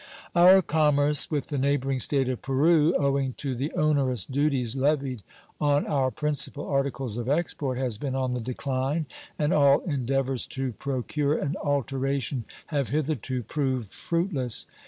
[0.33, 5.21] Our commerce with the neighboring State of Peru, owing to the onerous duties levied
[5.59, 9.05] on our principal articles of export, has been on the decline,
[9.37, 14.65] and all endeavors to procure an alteration have hitherto proved fruitless.